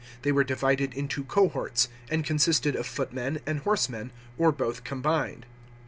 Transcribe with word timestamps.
They 0.23 0.31
were 0.31 0.43
divided 0.43 0.95
into 0.95 1.23
cohorts, 1.25 1.87
and 2.09 2.25
consisted 2.25 2.75
of 2.75 2.87
footmen 2.87 3.39
and 3.45 3.59
horse 3.59 3.87
men, 3.87 4.09
or 4.35 4.51
both 4.51 4.83
combined. 4.83 5.45